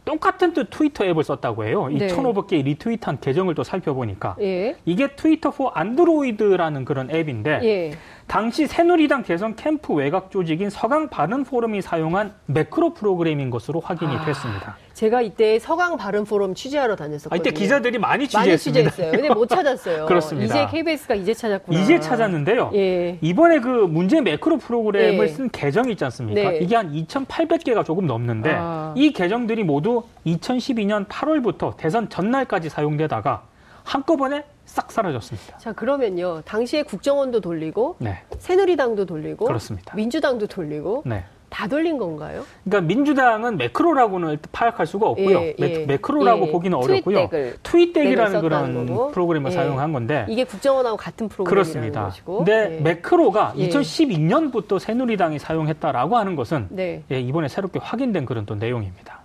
똑같은 0.04 0.52
또 0.54 0.64
트위터 0.64 1.04
앱을 1.04 1.22
썼다고 1.24 1.64
해요. 1.64 1.88
이 1.90 1.98
네. 1.98 2.08
1,500개 2.08 2.64
retweet한 2.64 3.20
계정을 3.20 3.54
또 3.54 3.62
살펴보니까 3.62 4.36
예. 4.40 4.76
이게 4.84 5.08
Twitter 5.14 5.50
for 5.50 5.68
Android라는 5.68 6.84
그런 6.84 7.10
앱인데 7.10 7.60
예. 7.62 7.92
당시 8.26 8.66
새누리당 8.66 9.24
대선 9.24 9.56
캠프 9.56 9.92
외곽 9.92 10.30
조직인 10.30 10.70
서강 10.70 11.08
바른 11.08 11.44
포럼이 11.44 11.82
사용한 11.82 12.34
매크로 12.46 12.94
프로그램인 12.94 13.50
것으로 13.50 13.80
확인이 13.80 14.16
아, 14.16 14.24
됐습니다. 14.24 14.76
제가 15.00 15.22
이때 15.22 15.58
서강 15.58 15.96
바른 15.96 16.24
포럼 16.24 16.54
취재하러 16.54 16.94
다녔었거든요. 16.94 17.34
아, 17.34 17.36
이때 17.40 17.50
기자들이 17.58 17.96
많이 17.96 18.28
취재했습니다. 18.28 18.80
많이 18.80 18.90
취재했어요. 18.90 19.18
근데 19.18 19.32
못 19.32 19.48
찾았어요. 19.48 20.04
그렇습니다. 20.04 20.54
이제 20.54 20.66
KBS가 20.70 21.14
이제 21.14 21.32
찾았구나. 21.32 21.80
이제 21.80 21.98
찾았는데요. 21.98 22.70
예. 22.74 23.16
이번에 23.22 23.60
그 23.60 23.68
문제 23.68 24.20
매크로 24.20 24.58
프로그램을 24.58 25.26
예. 25.26 25.32
쓴 25.32 25.48
계정이 25.48 25.92
있지 25.92 26.04
않습니까? 26.04 26.50
네. 26.50 26.58
이게 26.58 26.76
한 26.76 26.92
2,800개가 26.92 27.82
조금 27.82 28.06
넘는데 28.06 28.52
아. 28.54 28.92
이 28.94 29.14
계정들이 29.14 29.64
모두 29.64 30.02
2012년 30.26 31.06
8월부터 31.06 31.78
대선 31.78 32.10
전날까지 32.10 32.68
사용되다가 32.68 33.44
한꺼번에 33.84 34.44
싹 34.66 34.92
사라졌습니다. 34.92 35.56
자 35.56 35.72
그러면요 35.72 36.42
당시에 36.42 36.82
국정원도 36.82 37.40
돌리고 37.40 37.96
네. 38.00 38.18
새누리당도 38.38 39.06
돌리고 39.06 39.46
그렇습니다. 39.46 39.96
민주당도 39.96 40.46
돌리고 40.46 41.04
네. 41.06 41.24
다 41.50 41.66
돌린 41.66 41.98
건가요? 41.98 42.46
그러니까 42.64 42.86
민주당은 42.86 43.58
매크로라고는 43.58 44.38
파악할 44.52 44.86
수가 44.86 45.08
없고요. 45.08 45.40
예, 45.40 45.54
예. 45.58 45.84
매, 45.84 45.96
크로라고 45.96 46.46
예. 46.46 46.52
보기는 46.52 46.78
어렵고요. 46.78 47.28
트윗덱이라는 47.62 48.40
그런 48.40 48.86
거고. 48.86 49.10
프로그램을 49.10 49.50
예. 49.50 49.54
사용한 49.54 49.92
건데 49.92 50.26
이게 50.28 50.44
국정원하고 50.44 50.96
같은 50.96 51.28
프로그램이라는 51.28 51.72
그렇습니다. 51.72 52.04
것이고. 52.04 52.36
근데 52.38 52.76
예. 52.76 52.80
매크로가 52.80 53.54
2012년부터 53.56 54.78
새누리당이 54.78 55.40
사용했다라고 55.40 56.16
하는 56.16 56.36
것은 56.36 56.68
네. 56.70 57.02
예, 57.10 57.20
이번에 57.20 57.48
새롭게 57.48 57.80
확인된 57.82 58.24
그런 58.24 58.46
또 58.46 58.54
내용입니다. 58.54 59.20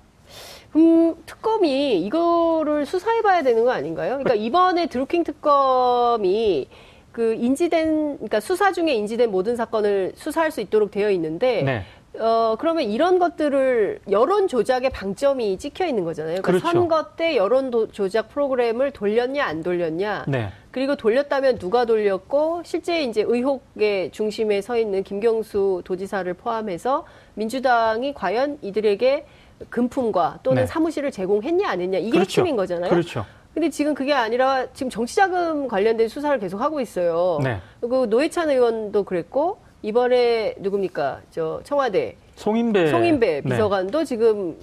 음, 0.76 1.16
특검이 1.26 2.02
이거를 2.02 2.86
수사해봐야 2.86 3.44
되는 3.44 3.64
거 3.64 3.72
아닌가요? 3.72 4.18
그러니까 4.18 4.34
이번에 4.34 4.88
드루킹 4.88 5.24
특검이 5.24 6.68
그 7.16 7.34
인지된, 7.36 8.18
그러니까 8.18 8.42
수사 8.42 8.74
중에 8.74 8.94
인지된 8.94 9.32
모든 9.32 9.56
사건을 9.56 10.12
수사할 10.16 10.52
수 10.52 10.60
있도록 10.60 10.92
되어 10.92 11.10
있는데, 11.12 11.64
네. 11.64 11.84
어, 12.20 12.56
그러면 12.60 12.84
이런 12.84 13.20
것들을 13.20 14.00
여론 14.10 14.48
조작의 14.48 14.90
방점이 14.92 15.58
찍혀 15.58 15.86
있는 15.86 16.04
거잖아요. 16.04 16.42
그러니까 16.42 16.48
그렇죠. 16.48 16.68
선거 16.68 17.16
때 17.16 17.36
여론 17.36 17.72
조작 17.92 18.30
프로그램을 18.30 18.92
돌렸냐, 18.92 19.44
안 19.44 19.64
돌렸냐. 19.64 20.26
네. 20.28 20.50
그리고 20.72 20.96
돌렸다면 20.96 21.58
누가 21.58 21.86
돌렸고, 21.86 22.62
실제 22.66 23.04
이제 23.04 23.24
의혹의 23.26 24.12
중심에 24.12 24.62
서 24.62 24.78
있는 24.78 25.04
김경수 25.04 25.82
도지사를 25.86 26.32
포함해서 26.34 27.06
민주당이 27.36 28.14
과연 28.14 28.60
이들에게 28.62 29.26
금품과 29.70 30.40
또는 30.44 30.64
네. 30.64 30.68
사무실을 30.68 31.12
제공했냐 31.12 31.68
안 31.70 31.80
했냐 31.80 31.98
이게 31.98 32.12
그렇죠. 32.12 32.42
핵심인 32.42 32.56
거잖아요. 32.56 32.90
그렇죠. 32.90 33.26
근데 33.54 33.70
지금 33.70 33.94
그게 33.94 34.12
아니라 34.12 34.68
지금 34.74 34.90
정치자금 34.90 35.70
관련된 35.70 36.10
수사를 36.10 36.38
계속 36.40 36.60
하고 36.60 36.82
있어요. 36.82 37.40
네. 37.42 37.60
그 37.80 38.08
노회찬 38.10 38.50
의원도 38.50 39.04
그랬고 39.04 39.60
이번에 39.86 40.56
누굽니까? 40.58 41.22
저 41.30 41.62
청와대 41.64 42.16
송인배 42.36 42.88
송인배 42.88 43.28
네. 43.28 43.42
비서관도 43.44 44.00
네. 44.00 44.06
지금 44.06 44.58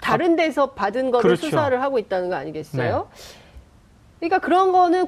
다른 0.00 0.34
데서 0.34 0.70
받은 0.70 1.12
거를 1.12 1.22
그렇죠. 1.22 1.46
수사를 1.46 1.80
하고 1.80 2.00
있다는 2.00 2.30
거 2.30 2.34
아니겠어요? 2.34 3.08
네. 3.08 3.26
그러니까 4.18 4.38
그런 4.40 4.72
거는 4.72 5.06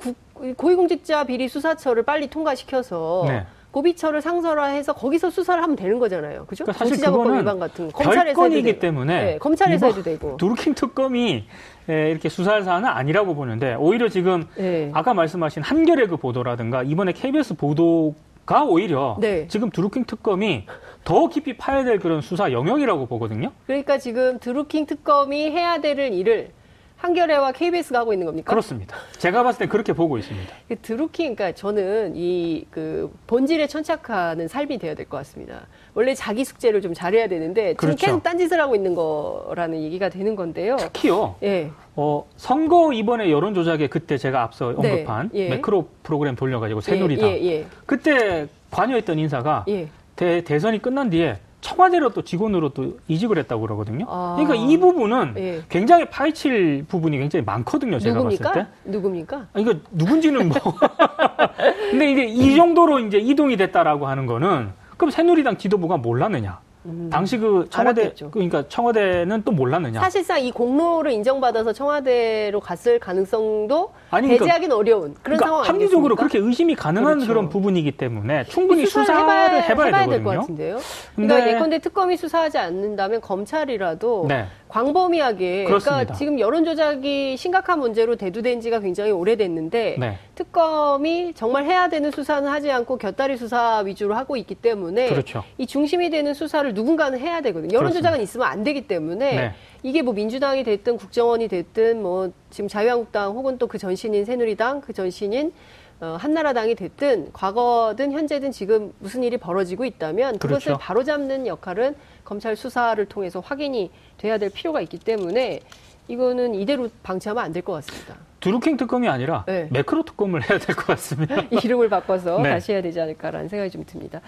고위공직자 0.56 1.24
비리 1.24 1.48
수사처를 1.48 2.04
빨리 2.04 2.28
통과시켜서 2.28 3.24
네. 3.26 3.46
고비처를 3.72 4.22
상설화해서 4.22 4.94
거기서 4.94 5.30
수사를 5.30 5.62
하면 5.62 5.76
되는 5.76 5.98
거잖아요. 5.98 6.46
그죠? 6.46 6.64
그러니까 6.64 6.84
사실 6.84 7.04
그거는 7.04 7.40
위반 7.40 7.58
같은 7.58 7.90
거. 7.90 7.98
검찰에서 7.98 8.40
별건이기 8.40 8.78
때문에 8.78 9.24
네, 9.24 9.38
검찰에서 9.38 9.86
해도 9.88 10.02
되고. 10.02 10.36
두루킹 10.36 10.74
특검이 10.74 11.44
예, 11.90 12.10
이렇게 12.10 12.28
수사할 12.28 12.62
사안은 12.62 12.88
아니라고 12.88 13.34
보는데 13.34 13.74
오히려 13.74 14.08
지금 14.08 14.46
네. 14.56 14.90
아까 14.94 15.14
말씀하신 15.14 15.62
한겨레 15.62 16.06
그 16.06 16.16
보도라든가 16.16 16.82
이번에 16.82 17.12
KBS 17.12 17.54
보도 17.56 18.14
가 18.48 18.64
오히려 18.64 19.18
네. 19.20 19.46
지금 19.48 19.68
드루킹 19.68 20.06
특검이 20.06 20.64
더 21.04 21.28
깊이 21.28 21.58
파야 21.58 21.84
될 21.84 21.98
그런 21.98 22.22
수사 22.22 22.50
영역이라고 22.50 23.04
보거든요. 23.04 23.52
그러니까 23.66 23.98
지금 23.98 24.38
드루킹 24.38 24.86
특검이 24.86 25.50
해야 25.50 25.82
될 25.82 25.98
일을 25.98 26.52
한겨레와 26.98 27.52
KBS가 27.52 28.00
하고 28.00 28.12
있는 28.12 28.26
겁니까? 28.26 28.50
그렇습니다. 28.50 28.96
제가 29.18 29.42
봤을 29.44 29.60
때 29.60 29.66
그렇게 29.68 29.92
보고 29.92 30.18
있습니다. 30.18 30.52
그 30.68 30.76
드루킹, 30.80 31.36
그러니까 31.36 31.56
저는 31.56 32.14
이 32.16 32.66
그 32.70 33.10
본질에 33.26 33.66
천착하는 33.68 34.48
삶이 34.48 34.78
되어야 34.78 34.94
될 34.94 35.06
것 35.08 35.16
같습니다. 35.18 35.66
원래 35.94 36.14
자기 36.14 36.44
숙제를 36.44 36.80
좀 36.80 36.92
잘해야 36.92 37.28
되는데 37.28 37.74
그렇죠. 37.74 37.96
지금 37.96 38.14
계속 38.14 38.22
딴짓을 38.24 38.60
하고 38.60 38.74
있는 38.74 38.94
거라는 38.94 39.80
얘기가 39.82 40.08
되는 40.08 40.34
건데요. 40.36 40.76
특히요. 40.76 41.36
예. 41.42 41.70
어, 41.96 42.26
선거 42.36 42.92
이번에 42.92 43.30
여론 43.30 43.54
조작에 43.54 43.86
그때 43.88 44.18
제가 44.18 44.42
앞서 44.42 44.74
네. 44.80 44.90
언급한 44.90 45.30
네, 45.32 45.38
예. 45.44 45.48
매크로 45.50 45.88
프로그램 46.02 46.34
돌려가지고 46.36 46.80
새누리당 46.80 47.28
예, 47.30 47.40
예, 47.40 47.46
예, 47.60 47.66
그때 47.86 48.48
관여했던 48.70 49.18
인사가 49.18 49.64
예. 49.68 49.88
대, 50.16 50.42
대선이 50.42 50.80
끝난 50.82 51.10
뒤에 51.10 51.38
청와대로 51.60 52.10
또 52.10 52.22
직원으로 52.22 52.70
또 52.70 52.98
이직을 53.08 53.38
했다고 53.38 53.62
그러거든요. 53.62 54.06
아. 54.08 54.36
그러니까 54.38 54.54
이 54.54 54.76
부분은 54.76 55.34
예. 55.38 55.62
굉장히 55.68 56.04
파헤칠 56.06 56.84
부분이 56.88 57.18
굉장히 57.18 57.44
많거든요. 57.44 57.98
제가 57.98 58.18
누굽니까? 58.18 58.52
봤을 58.52 58.62
때. 58.64 58.68
누굽니까? 58.84 59.46
아, 59.52 59.58
이거 59.58 59.74
누군지는 59.90 60.48
뭐. 60.48 60.56
근데 61.90 62.10
이게 62.10 62.24
이 62.26 62.54
정도로 62.56 63.00
이제 63.00 63.18
이동이 63.18 63.56
됐다라고 63.56 64.06
하는 64.06 64.26
거는 64.26 64.70
그럼 64.96 65.10
새누리당 65.10 65.58
지도부가 65.58 65.96
몰랐느냐? 65.96 66.60
음. 66.88 67.10
당시 67.10 67.36
그 67.38 67.66
청와대 67.70 68.02
알았겠죠. 68.02 68.30
그러니까 68.30 68.66
청와대는 68.68 69.42
또 69.44 69.52
몰랐느냐? 69.52 70.00
사실상 70.00 70.40
이 70.42 70.50
공로를 70.50 71.12
인정받아서 71.12 71.72
청와대로 71.72 72.60
갔을 72.60 72.98
가능성도 72.98 73.92
아니, 74.10 74.26
그러니까, 74.26 74.44
배제하기는 74.44 74.74
어려운 74.74 75.14
그런 75.22 75.38
그러니까 75.38 75.46
상황 75.46 75.64
합리적으로 75.64 76.16
그렇게 76.16 76.38
의심이 76.38 76.74
가능한 76.74 77.14
그렇죠. 77.14 77.28
그런 77.28 77.48
부분이기 77.48 77.92
때문에 77.92 78.44
충분히 78.44 78.86
수사를 78.86 79.20
해봐야, 79.20 79.60
해봐야, 79.60 79.86
해봐야 79.86 80.06
될것 80.08 80.36
같은데요. 80.38 80.78
그러니까 81.14 81.48
예컨대 81.48 81.78
특검이 81.78 82.16
수사하지 82.16 82.58
않는다면 82.58 83.20
검찰이라도 83.20 84.26
네. 84.28 84.46
광범위하게 84.68 85.64
그러니까 85.64 85.68
그렇습니다. 85.68 85.90
그러니까 85.96 86.14
지금 86.14 86.40
여론 86.40 86.64
조작이 86.64 87.36
심각한 87.36 87.78
문제로 87.78 88.16
대두된 88.16 88.60
지가 88.60 88.80
굉장히 88.80 89.10
오래됐는데 89.12 89.96
네. 89.98 90.18
특검이 90.34 91.32
정말 91.34 91.64
해야 91.64 91.88
되는 91.88 92.10
수사는 92.10 92.48
하지 92.48 92.70
않고 92.70 92.98
곁다리 92.98 93.36
수사 93.36 93.78
위주로 93.78 94.14
하고 94.14 94.36
있기 94.36 94.54
때문에 94.54 95.08
그렇죠. 95.08 95.44
이 95.56 95.66
중심이 95.66 96.10
되는 96.10 96.34
수사를 96.34 96.72
누군가는 96.74 97.18
해야 97.18 97.40
되거든요. 97.40 97.76
여론 97.76 97.92
조작은 97.92 98.20
있으면 98.20 98.46
안 98.46 98.64
되기 98.64 98.86
때문에 98.86 99.34
네. 99.34 99.52
이게 99.82 100.02
뭐 100.02 100.12
민주당이 100.12 100.64
됐든 100.64 100.96
국정원이 100.96 101.48
됐든 101.48 102.02
뭐 102.02 102.32
지금 102.50 102.66
자유한국당 102.68 103.32
혹은 103.32 103.56
또 103.56 103.68
그 103.68 103.76
전신인 103.76 104.24
새누리당 104.24 104.80
그 104.80 104.94
전신인 104.94 105.52
어, 106.00 106.16
한나라당이 106.20 106.74
됐든 106.76 107.32
과거든 107.32 108.12
현재든 108.12 108.52
지금 108.52 108.92
무슨 109.00 109.24
일이 109.24 109.36
벌어지고 109.36 109.84
있다면 109.84 110.38
그것을 110.38 110.66
그렇죠. 110.66 110.78
바로잡는 110.78 111.46
역할은 111.46 111.96
검찰 112.24 112.54
수사를 112.54 113.04
통해서 113.06 113.40
확인이 113.40 113.90
돼야 114.16 114.38
될 114.38 114.50
필요가 114.50 114.80
있기 114.80 114.98
때문에 114.98 115.60
이거는 116.06 116.54
이대로 116.54 116.88
방치하면 117.02 117.42
안 117.44 117.52
될 117.52 117.62
것 117.62 117.72
같습니다. 117.74 118.14
드루킹 118.40 118.76
특검이 118.76 119.08
아니라 119.08 119.42
네. 119.46 119.68
매크로 119.72 120.04
특검을 120.04 120.48
해야 120.48 120.58
될 120.60 120.76
것 120.76 120.86
같습니다. 120.86 121.42
이름을 121.50 121.88
바꿔서 121.88 122.38
네. 122.40 122.50
다시 122.50 122.70
해야 122.72 122.80
되지 122.80 123.00
않을까라는 123.00 123.48
생각이 123.48 123.70
좀 123.70 123.84
듭니다. 123.84 124.20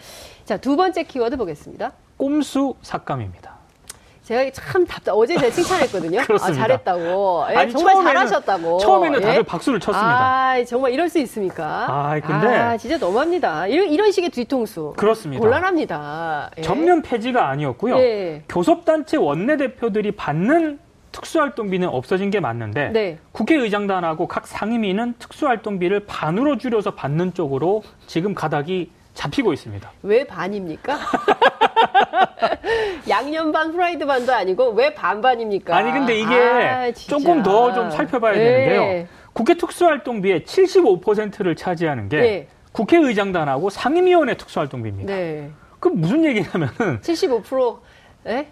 자, 0.45 0.57
두 0.57 0.75
번째 0.77 1.05
키워드 1.05 1.37
보겠습니다. 1.37 1.93
꼼수 2.17 2.75
삭감입니다. 2.83 3.60
제가 4.31 4.49
참 4.53 4.87
답답. 4.87 5.15
어제 5.17 5.37
제가 5.37 5.51
칭찬했거든요. 5.51 6.21
아, 6.21 6.53
잘했다고. 6.53 7.47
예, 7.51 7.57
아니, 7.57 7.73
정말 7.73 7.95
처음에는, 7.95 8.15
잘하셨다고. 8.15 8.79
처음에는 8.79 9.21
다들 9.21 9.39
예? 9.39 9.43
박수를 9.43 9.81
쳤습니다. 9.81 10.51
아, 10.53 10.65
정말 10.65 10.93
이럴 10.93 11.09
수 11.09 11.19
있습니까? 11.19 11.87
아, 11.89 12.21
근데 12.21 12.47
아, 12.47 12.77
진짜 12.77 12.97
너무합니다. 12.97 13.67
이런, 13.67 13.89
이런 13.89 14.13
식의 14.13 14.31
뒤통수. 14.31 14.95
그렇습니다. 14.97 15.41
곤란합니다. 15.43 16.51
예. 16.59 16.63
전면 16.63 17.03
폐지가 17.03 17.49
아니었고요. 17.49 17.99
예. 17.99 18.45
교섭단체 18.49 19.17
원내대표들이 19.17 20.13
받는 20.13 20.79
특수활동비는 21.11 21.89
없어진 21.89 22.31
게 22.31 22.39
맞는데 22.39 22.91
네. 22.91 23.19
국회의장단하고 23.33 24.29
각 24.29 24.47
상임위는 24.47 25.15
특수활동비를 25.19 26.07
반으로 26.07 26.57
줄여서 26.57 26.93
받는 26.95 27.35
쪽으로 27.35 27.83
지금 28.07 28.33
가닥이 28.33 28.93
잡히고 29.15 29.53
있습니다. 29.53 29.91
왜 30.05 30.23
반입니까? 30.25 30.99
양념 33.09 33.53
반, 33.53 33.73
프라이드 33.73 34.07
반도 34.07 34.33
아니고 34.33 34.71
왜 34.71 34.95
반반입니까? 34.95 35.77
아니 35.77 35.91
근데 35.93 36.19
이게 36.19 36.35
아, 36.35 36.93
조금 36.93 37.43
더 37.43 37.73
좀 37.73 37.91
살펴봐야 37.91 38.33
네. 38.35 38.39
되는데요. 38.39 39.07
국회 39.33 39.55
특수활동비의 39.55 40.43
75%를 40.43 41.55
차지하는 41.57 42.09
게 42.09 42.21
네. 42.21 42.49
국회의장단하고 42.73 43.71
상임위원회 43.71 44.37
특수활동비입니다. 44.37 45.13
네. 45.13 45.51
그럼 45.79 46.01
무슨 46.01 46.25
얘기냐면은 46.25 47.01
75% 47.01 47.79
에? 48.27 48.47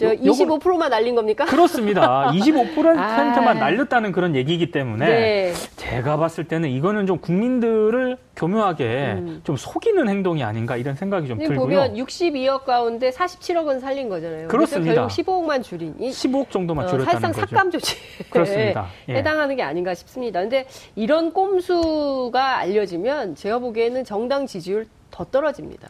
저 0.00 0.14
25%만 0.14 0.88
날린 0.88 1.14
겁니까? 1.14 1.44
그렇습니다. 1.44 2.30
25%만 2.32 2.98
아... 2.98 3.52
날렸다는 3.52 4.12
그런 4.12 4.34
얘기이기 4.34 4.70
때문에 4.70 5.06
네. 5.06 5.52
제가 5.76 6.16
봤을 6.16 6.44
때는 6.44 6.70
이거는 6.70 7.06
좀 7.06 7.18
국민들을 7.18 8.16
교묘하게 8.34 8.84
음. 9.18 9.40
좀 9.44 9.56
속이는 9.56 10.08
행동이 10.08 10.42
아닌가 10.42 10.78
이런 10.78 10.94
생각이 10.94 11.28
좀 11.28 11.36
들고요. 11.38 11.58
보면 11.58 11.94
62억 11.96 12.64
가운데 12.64 13.10
47억은 13.10 13.80
살린 13.80 14.08
거잖아요. 14.08 14.48
그렇습니다. 14.48 14.94
결국 14.94 15.10
15억만 15.12 15.62
줄인 15.62 15.94
15억 15.98 16.50
정도만 16.50 16.88
줄였다는 16.88 17.18
어, 17.18 17.20
사실상 17.20 17.32
거죠. 17.32 17.46
삭감 17.46 17.70
조치에 17.70 17.98
그렇습니다. 18.30 18.86
예. 19.10 19.16
해당하는 19.16 19.56
게 19.56 19.62
아닌가 19.62 19.92
싶습니다. 19.92 20.40
근데 20.40 20.66
이런 20.96 21.30
꼼수가 21.34 22.56
알려지면 22.58 23.34
제가 23.34 23.58
보기에는 23.58 24.04
정당 24.04 24.46
지지율 24.46 24.86
더 25.10 25.24
떨어집니다. 25.24 25.88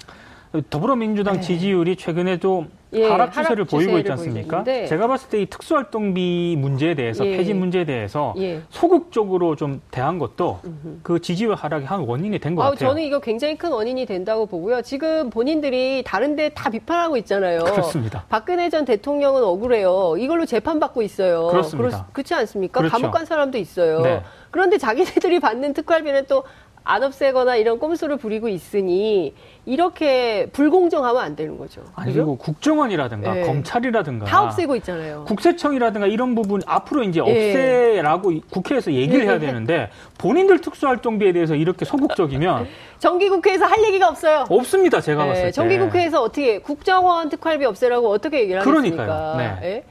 더불어민주당 0.69 1.35
네. 1.37 1.41
지지율이 1.41 1.97
최근에 1.97 2.39
좀 2.39 2.71
예, 2.93 3.07
하락 3.07 3.33
추세를 3.33 3.67
보이고 3.67 3.99
있지 3.99 4.11
않습니까? 4.11 4.65
제가 4.65 5.07
봤을 5.07 5.29
때 5.29 5.41
이 5.41 5.47
특수활동비 5.47 6.57
문제에 6.59 6.95
대해서 6.97 7.25
예. 7.25 7.37
폐지 7.37 7.55
문제에 7.55 7.85
대해서 7.85 8.35
예. 8.39 8.63
소극적으로 8.69 9.55
좀 9.55 9.81
대한 9.93 10.19
것도. 10.19 10.59
그 11.05 11.21
지지율 11.21 11.55
하락의 11.55 11.87
한 11.87 12.01
원인이 12.01 12.37
된것 12.41 12.65
같아요. 12.65 12.89
저는 12.91 13.03
이거 13.03 13.21
굉장히 13.21 13.57
큰 13.57 13.71
원인이 13.71 14.05
된다고 14.07 14.47
보고요. 14.47 14.83
지금 14.83 15.31
본인들이 15.31 16.03
다른데 16.05 16.51
다 16.51 16.69
비판하고 16.69 17.17
있잖아요. 17.19 17.61
그렇습니다. 17.63 18.25
박근혜 18.29 18.69
전 18.69 18.85
대통령은 18.85 19.45
억울해요. 19.45 20.17
이걸로 20.19 20.45
재판받고 20.45 21.03
있어요. 21.03 21.47
그렇습니다. 21.47 22.07
그렇, 22.13 22.25
지 22.25 22.35
않습니까? 22.35 22.81
그렇죠. 22.81 22.93
감옥 22.93 23.13
간 23.13 23.25
사람도 23.25 23.57
있어요. 23.57 24.01
네. 24.01 24.23
그런데 24.51 24.79
자기네들이 24.79 25.39
받는 25.39 25.75
특활비는 25.75 26.27
또 26.27 26.43
안 26.85 27.03
없애거나 27.03 27.57
이런 27.57 27.79
꼼수를 27.79 28.16
부리고 28.16 28.49
있으니 28.49 29.35
이렇게 29.66 30.47
불공정하면 30.53 31.23
안 31.23 31.37
되는 31.37 31.59
거죠. 31.59 31.83
아니 31.95 32.12
그리고 32.12 32.37
국정원이라든가 32.37 33.35
네. 33.35 33.43
검찰이라든가 33.43 34.25
다 34.25 34.43
없애고 34.43 34.77
있잖아요. 34.77 35.25
국세청이라든가 35.27 36.07
이런 36.07 36.35
부분 36.35 36.62
앞으로 36.66 37.03
이제 37.03 37.21
예. 37.27 37.51
없애라고 37.51 38.31
네. 38.33 38.40
국회에서 38.51 38.93
얘기를 38.93 39.25
해야 39.25 39.35
예. 39.35 39.38
되는데 39.38 39.90
본인들 40.19 40.61
특수활동비에 40.61 41.33
대해서 41.33 41.55
이렇게 41.55 41.85
소극적이면 41.85 42.66
정기국회에서 42.99 43.66
할 43.66 43.85
얘기가 43.85 44.09
없어요. 44.09 44.45
없습니다. 44.49 45.01
제가 45.01 45.23
네. 45.25 45.29
봤을 45.29 45.45
때. 45.45 45.51
정기국회에서 45.53 46.23
어떻게 46.23 46.59
국정원 46.61 47.29
특활비 47.29 47.64
없애라고 47.66 48.09
어떻게 48.09 48.40
얘기를 48.40 48.61
하겠습니까? 48.61 49.05
그러니까요. 49.05 49.37
네. 49.37 49.69
예? 49.69 49.85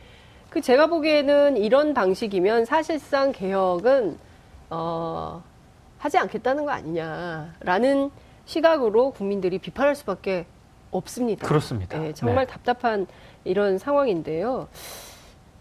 그 0.50 0.62
제가 0.62 0.88
보기에는 0.88 1.58
이런 1.58 1.94
방식이면 1.94 2.66
사실상 2.66 3.32
개혁은 3.32 4.18
어 4.72 5.44
하지 6.00 6.18
않겠다는 6.18 6.66
거 6.66 6.72
아니냐라는 6.72 8.10
시각으로 8.46 9.12
국민들이 9.12 9.60
비판할 9.60 9.94
수밖에 9.96 10.46
없습니다. 10.92 11.48
그렇습니다. 11.48 12.00
네, 12.00 12.14
정말 12.14 12.48
네. 12.48 12.52
답답한 12.54 13.06
이런 13.44 13.78
상황인데요. 13.78 14.68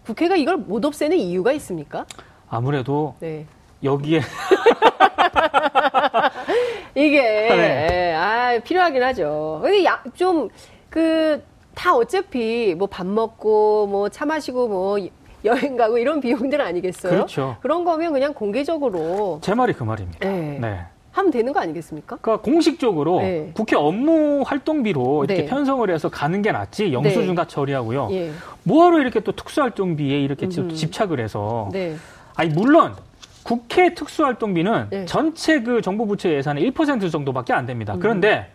국회가 0.07 0.37
이걸 0.37 0.57
못 0.57 0.85
없애는 0.87 1.19
이유가 1.19 1.53
있습니까? 1.53 2.07
아무래도 2.49 3.15
네. 3.21 3.45
여기에 3.83 4.23
이게 6.95 7.21
네. 7.21 8.15
아, 8.15 8.59
필요하긴 8.65 9.03
하죠. 9.03 9.61
근데 9.63 9.85
좀그 10.15 11.45
다 11.75 11.95
어차피 11.95 12.75
뭐 12.77 12.89
밥 12.89 13.07
먹고 13.07 13.87
뭐 13.87 14.09
차 14.09 14.25
마시고 14.25 14.69
뭐 14.69 14.99
여행 15.45 15.77
가고 15.77 15.99
이런 15.99 16.21
비용들 16.21 16.61
아니겠어요? 16.61 17.13
그렇죠. 17.13 17.57
그런 17.61 17.85
거면 17.85 18.13
그냥 18.13 18.35
공개적으로 18.35 19.39
제 19.43 19.55
말이 19.55 19.73
그 19.73 19.85
말입니다. 19.85 20.29
네. 20.29 20.59
네. 20.61 20.81
하면 21.13 21.31
되는 21.33 21.53
거 21.53 21.61
아니겠습니까? 21.61 22.19
그러니까 22.21 22.43
공식적으로 22.43 23.21
네. 23.21 23.51
국회 23.55 23.77
업무 23.77 24.43
활동비로 24.47 25.25
이렇게 25.25 25.43
네. 25.43 25.49
편성을 25.49 25.89
해서 25.91 26.09
가는 26.09 26.43
게 26.43 26.53
낫지 26.53 26.93
영수증 26.93 27.29
네. 27.29 27.35
다 27.35 27.47
처리하고요. 27.47 28.09
예. 28.13 28.31
뭐하러 28.63 29.01
이렇게 29.01 29.21
또 29.21 29.33
특수활동비에 29.33 30.21
이렇게 30.21 30.47
음흠. 30.47 30.75
집착을 30.75 31.19
해서 31.19 31.69
네. 31.73 31.97
아니 32.37 32.51
물론 32.51 32.95
국회 33.43 33.95
특수활동비는 33.95 34.87
네. 34.91 35.05
전체 35.07 35.63
그 35.63 35.81
정부 35.81 36.07
부처 36.07 36.31
예산의 36.31 36.71
1% 36.71 37.11
정도밖에 37.11 37.53
안 37.53 37.67
됩니다. 37.67 37.95
음. 37.95 38.01
그런데 38.01 38.51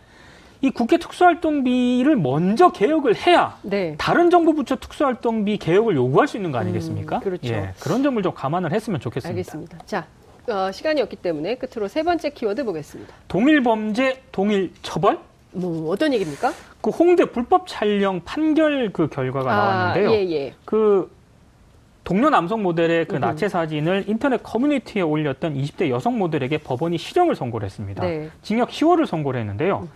이 0.60 0.70
국회 0.70 0.96
특수활동비를 0.98 2.16
먼저 2.16 2.70
개혁을 2.70 3.14
해야 3.16 3.58
네. 3.62 3.94
다른 3.98 4.30
정부 4.30 4.54
부처 4.54 4.76
특수활동비 4.76 5.58
개혁을 5.58 5.94
요구할 5.96 6.26
수 6.26 6.36
있는 6.36 6.52
거 6.52 6.58
아니겠습니까? 6.58 7.16
음, 7.16 7.20
그렇죠. 7.20 7.52
예, 7.52 7.72
그런 7.80 8.02
점을 8.02 8.22
좀 8.22 8.32
감안을 8.32 8.72
했으면 8.72 9.00
좋겠습니다. 9.00 9.28
알겠습니다. 9.30 9.78
자, 9.86 10.06
어, 10.48 10.70
시간이 10.72 11.00
없기 11.02 11.16
때문에 11.16 11.56
끝으로 11.56 11.88
세 11.88 12.02
번째 12.02 12.30
키워드 12.30 12.64
보겠습니다. 12.64 13.14
동일 13.28 13.62
범죄, 13.62 14.22
동일 14.32 14.72
처벌? 14.82 15.18
뭐 15.52 15.90
어떤 15.90 16.12
얘기입니까? 16.12 16.52
그 16.80 16.90
홍대 16.90 17.24
불법 17.24 17.66
촬영 17.66 18.20
판결 18.24 18.90
그 18.92 19.08
결과가 19.08 19.52
아, 19.52 19.56
나왔는데요. 19.56 20.10
예, 20.10 20.30
예. 20.32 20.54
그 20.64 21.10
동료 22.04 22.28
남성 22.28 22.62
모델의 22.62 23.06
그 23.06 23.16
음. 23.16 23.20
나체 23.20 23.48
사진을 23.48 24.04
인터넷 24.06 24.42
커뮤니티에 24.42 25.00
올렸던 25.00 25.54
20대 25.54 25.88
여성 25.88 26.18
모델에게 26.18 26.58
법원이 26.58 26.98
실형을 26.98 27.34
선고를 27.34 27.64
했습니다. 27.64 28.04
네. 28.04 28.28
징역 28.42 28.68
10월을 28.68 29.06
선고를 29.06 29.40
했는데요. 29.40 29.88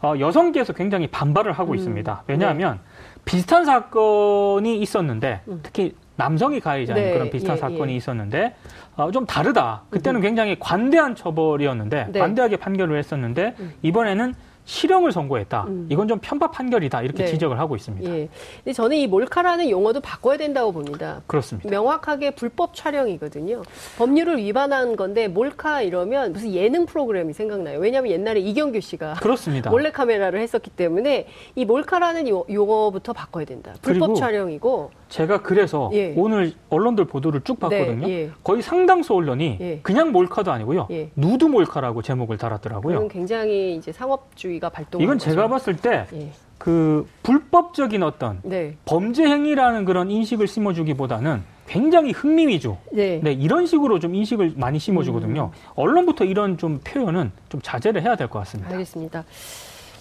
음. 0.00 0.06
어, 0.06 0.18
여성계에서 0.18 0.72
굉장히 0.72 1.06
반발을 1.08 1.52
하고 1.52 1.72
음. 1.72 1.76
있습니다. 1.76 2.22
왜냐하면 2.26 2.74
네. 2.74 3.20
비슷한 3.24 3.64
사건이 3.64 4.78
있었는데 4.78 5.42
음. 5.48 5.60
특히 5.62 5.94
남성이 6.16 6.60
가해자인 6.60 7.00
네. 7.00 7.12
그런 7.12 7.30
비슷한 7.30 7.56
예, 7.56 7.60
사건이 7.60 7.92
예. 7.92 7.96
있었는데 7.96 8.54
어, 8.96 9.10
좀 9.12 9.24
다르다. 9.24 9.82
그때는 9.90 10.20
음. 10.20 10.22
굉장히 10.22 10.58
관대한 10.58 11.14
처벌이었는데 11.14 12.08
네. 12.10 12.18
관대하게 12.18 12.56
판결을 12.56 12.98
했었는데 12.98 13.54
음. 13.60 13.72
이번에는 13.82 14.34
실형을 14.68 15.12
선고했다. 15.12 15.64
음. 15.66 15.88
이건 15.90 16.08
좀 16.08 16.18
편파 16.20 16.50
판결이다. 16.50 17.00
이렇게 17.00 17.24
네. 17.24 17.30
지적을 17.30 17.58
하고 17.58 17.74
있습니다. 17.74 18.08
예. 18.10 18.28
근데 18.58 18.72
저는 18.74 18.98
이 18.98 19.06
몰카라는 19.06 19.70
용어도 19.70 20.00
바꿔야 20.00 20.36
된다고 20.36 20.72
봅니다. 20.72 21.22
그렇습니다. 21.26 21.70
명확하게 21.70 22.32
불법 22.32 22.74
촬영이거든요. 22.74 23.62
법률을 23.96 24.36
위반한 24.36 24.94
건데 24.94 25.26
몰카 25.26 25.80
이러면 25.80 26.34
무슨 26.34 26.52
예능 26.52 26.84
프로그램이 26.84 27.32
생각나요. 27.32 27.78
왜냐하면 27.78 28.12
옛날에 28.12 28.40
이경규 28.40 28.80
씨가 28.82 29.14
그렇습니다. 29.14 29.70
몰래 29.70 29.90
카메라를 29.90 30.38
했었기 30.40 30.70
때문에 30.70 31.28
이 31.54 31.64
몰카라는 31.64 32.28
용어부터 32.28 33.14
바꿔야 33.14 33.46
된다. 33.46 33.72
불법 33.80 34.16
촬영이고 34.16 34.90
제가 35.08 35.40
그래서 35.40 35.88
예. 35.94 36.12
오늘 36.14 36.52
언론들 36.68 37.06
보도를 37.06 37.40
쭉 37.40 37.58
봤거든요. 37.58 38.06
네, 38.06 38.12
예. 38.12 38.30
거의 38.44 38.60
상당수 38.60 39.14
언론이 39.14 39.56
예. 39.62 39.80
그냥 39.82 40.12
몰카도 40.12 40.52
아니고요. 40.52 40.88
예. 40.90 41.08
누드 41.16 41.46
몰카라고 41.46 42.02
제목을 42.02 42.36
달았더라고요. 42.36 43.08
굉장히 43.08 43.76
이제 43.76 43.92
상업주의 43.92 44.57
가 44.58 44.68
발동. 44.68 45.00
이건 45.02 45.18
제가 45.18 45.48
봤을 45.48 45.76
때그 45.76 47.06
예. 47.06 47.12
불법적인 47.22 48.02
어떤 48.02 48.40
네. 48.42 48.76
범죄 48.84 49.24
행위라는 49.24 49.84
그런 49.84 50.10
인식을 50.10 50.46
심어주기보다는 50.46 51.42
굉장히 51.66 52.12
흥미 52.12 52.46
위주. 52.46 52.76
네. 52.92 53.20
네. 53.22 53.32
이런 53.32 53.66
식으로 53.66 53.98
좀 53.98 54.14
인식을 54.14 54.54
많이 54.56 54.78
심어주거든요. 54.78 55.50
음. 55.54 55.70
언론부터 55.74 56.24
이런 56.24 56.56
좀 56.58 56.80
표현은 56.82 57.30
좀 57.50 57.60
자제를 57.62 58.02
해야 58.02 58.16
될 58.16 58.28
것 58.28 58.38
같습니다. 58.40 58.70
알겠습니다. 58.72 59.24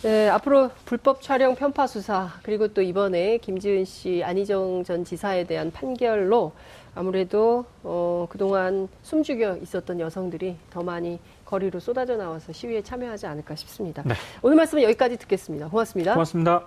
네, 0.04 0.30
앞으로 0.30 0.70
불법 0.86 1.22
촬영 1.24 1.56
편파 1.56 1.88
수사 1.88 2.30
그리고 2.44 2.68
또 2.68 2.82
이번에 2.84 3.38
김지은 3.40 3.84
씨 3.86 4.22
안희정 4.24 4.84
전 4.84 5.04
지사에 5.04 5.44
대한 5.46 5.72
판결로 5.72 6.52
아무래도 6.94 7.66
어, 7.84 8.28
그동안 8.30 8.88
숨죽여 9.02 9.58
있었던 9.58 10.00
여성들이 10.00 10.56
더 10.70 10.84
많이 10.84 11.20
거리로 11.48 11.80
쏟아져 11.80 12.18
나와서 12.18 12.52
시위에 12.52 12.82
참여하지 12.82 13.26
않을까 13.26 13.56
싶습니다. 13.56 14.04
네. 14.06 14.16
오늘 14.42 14.58
말씀은 14.58 14.84
여기까지 14.84 15.18
듣겠습니다. 15.18 15.70
고맙습니다. 15.70 16.14
고맙습니다. 16.14 16.64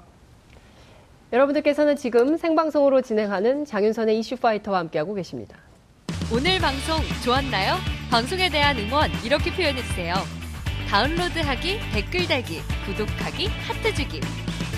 여러분들께서는 1.33 1.97
지금 1.97 2.37
생방송으로 2.37 3.03
진행하는 3.03 3.65
장윤선의 3.67 4.19
이슈 4.19 4.37
파이터와 4.37 4.79
함께하고 4.79 5.15
계십니다. 5.15 5.59
오늘 6.33 6.59
방송 6.59 6.97
좋았나요? 7.23 7.75
방송에 8.11 8.49
대한 8.49 8.79
응원 8.79 9.11
이렇게 9.25 9.53
표현해주세요. 9.53 10.15
다운로드하기, 10.89 11.79
댓글 11.93 12.27
달기, 12.27 12.61
구독하기, 12.87 13.47
하트 13.47 13.95
주기. 13.95 14.21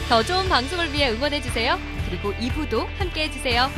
더 0.08 0.22
좋은 0.22 0.48
방송을 0.48 0.92
위해 0.92 1.10
응원해주세요. 1.10 1.78
그리고 2.08 2.32
2부도 2.32 2.86
함께 2.98 3.24
해주세요. 3.24 3.68